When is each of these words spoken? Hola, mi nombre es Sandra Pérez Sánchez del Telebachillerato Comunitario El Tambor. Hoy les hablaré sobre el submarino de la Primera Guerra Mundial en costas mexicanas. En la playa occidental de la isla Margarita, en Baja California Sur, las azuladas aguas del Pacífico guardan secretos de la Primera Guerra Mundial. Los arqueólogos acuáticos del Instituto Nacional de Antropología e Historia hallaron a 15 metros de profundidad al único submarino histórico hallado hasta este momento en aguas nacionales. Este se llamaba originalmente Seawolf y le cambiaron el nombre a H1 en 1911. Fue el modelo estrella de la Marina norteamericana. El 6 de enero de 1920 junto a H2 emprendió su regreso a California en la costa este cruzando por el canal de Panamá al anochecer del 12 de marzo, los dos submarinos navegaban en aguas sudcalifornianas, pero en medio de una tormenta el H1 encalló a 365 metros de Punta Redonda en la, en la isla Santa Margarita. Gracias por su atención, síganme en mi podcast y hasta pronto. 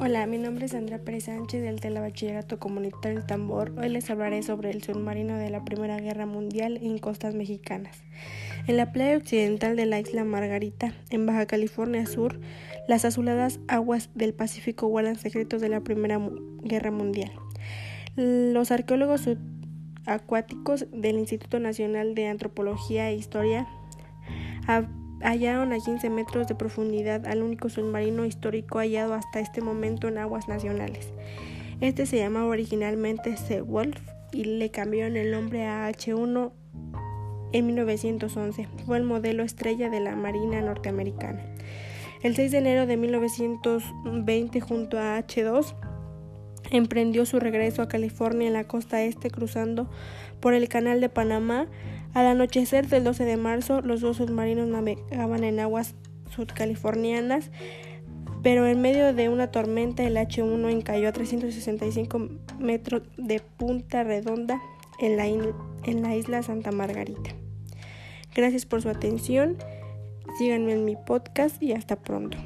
Hola, 0.00 0.26
mi 0.26 0.38
nombre 0.38 0.66
es 0.66 0.70
Sandra 0.70 0.98
Pérez 0.98 1.24
Sánchez 1.24 1.60
del 1.60 1.80
Telebachillerato 1.80 2.60
Comunitario 2.60 3.18
El 3.18 3.26
Tambor. 3.26 3.74
Hoy 3.76 3.88
les 3.88 4.08
hablaré 4.08 4.44
sobre 4.44 4.70
el 4.70 4.80
submarino 4.80 5.36
de 5.36 5.50
la 5.50 5.64
Primera 5.64 5.98
Guerra 5.98 6.24
Mundial 6.24 6.78
en 6.80 6.98
costas 6.98 7.34
mexicanas. 7.34 8.00
En 8.68 8.76
la 8.76 8.92
playa 8.92 9.16
occidental 9.16 9.74
de 9.74 9.86
la 9.86 9.98
isla 9.98 10.22
Margarita, 10.22 10.94
en 11.10 11.26
Baja 11.26 11.46
California 11.46 12.06
Sur, 12.06 12.38
las 12.86 13.04
azuladas 13.04 13.58
aguas 13.66 14.10
del 14.14 14.34
Pacífico 14.34 14.86
guardan 14.86 15.16
secretos 15.16 15.60
de 15.60 15.68
la 15.68 15.80
Primera 15.80 16.20
Guerra 16.62 16.92
Mundial. 16.92 17.32
Los 18.14 18.70
arqueólogos 18.70 19.28
acuáticos 20.06 20.86
del 20.92 21.18
Instituto 21.18 21.58
Nacional 21.58 22.14
de 22.14 22.28
Antropología 22.28 23.10
e 23.10 23.16
Historia 23.16 23.66
hallaron 25.20 25.72
a 25.72 25.78
15 25.78 26.10
metros 26.10 26.46
de 26.46 26.54
profundidad 26.54 27.26
al 27.26 27.42
único 27.42 27.68
submarino 27.68 28.24
histórico 28.24 28.78
hallado 28.78 29.14
hasta 29.14 29.40
este 29.40 29.60
momento 29.60 30.08
en 30.08 30.18
aguas 30.18 30.48
nacionales. 30.48 31.12
Este 31.80 32.06
se 32.06 32.18
llamaba 32.18 32.46
originalmente 32.46 33.36
Seawolf 33.36 34.00
y 34.32 34.44
le 34.44 34.70
cambiaron 34.70 35.16
el 35.16 35.30
nombre 35.30 35.66
a 35.66 35.88
H1 35.90 36.52
en 37.52 37.66
1911. 37.66 38.68
Fue 38.84 38.96
el 38.96 39.04
modelo 39.04 39.42
estrella 39.42 39.88
de 39.90 40.00
la 40.00 40.16
Marina 40.16 40.60
norteamericana. 40.60 41.40
El 42.22 42.34
6 42.34 42.50
de 42.50 42.58
enero 42.58 42.86
de 42.86 42.96
1920 42.96 44.60
junto 44.60 44.98
a 44.98 45.18
H2 45.20 45.74
emprendió 46.70 47.24
su 47.26 47.38
regreso 47.38 47.82
a 47.82 47.88
California 47.88 48.48
en 48.48 48.54
la 48.54 48.64
costa 48.64 49.02
este 49.02 49.30
cruzando 49.30 49.88
por 50.40 50.54
el 50.54 50.68
canal 50.68 51.00
de 51.00 51.08
Panamá 51.08 51.66
al 52.18 52.26
anochecer 52.26 52.88
del 52.88 53.04
12 53.04 53.24
de 53.24 53.36
marzo, 53.36 53.80
los 53.80 54.00
dos 54.00 54.16
submarinos 54.16 54.66
navegaban 54.66 55.44
en 55.44 55.60
aguas 55.60 55.94
sudcalifornianas, 56.34 57.52
pero 58.42 58.66
en 58.66 58.80
medio 58.80 59.14
de 59.14 59.28
una 59.28 59.52
tormenta 59.52 60.02
el 60.02 60.16
H1 60.16 60.70
encalló 60.70 61.08
a 61.08 61.12
365 61.12 62.28
metros 62.58 63.02
de 63.16 63.40
Punta 63.40 64.02
Redonda 64.02 64.60
en 64.98 65.16
la, 65.16 65.26
en 65.26 66.02
la 66.02 66.16
isla 66.16 66.42
Santa 66.42 66.72
Margarita. 66.72 67.30
Gracias 68.34 68.66
por 68.66 68.82
su 68.82 68.88
atención, 68.88 69.56
síganme 70.38 70.72
en 70.72 70.84
mi 70.84 70.96
podcast 70.96 71.62
y 71.62 71.72
hasta 71.72 71.96
pronto. 71.96 72.36